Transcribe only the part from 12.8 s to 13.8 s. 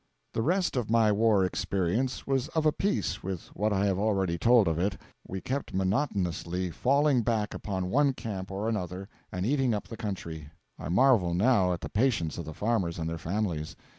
and their families.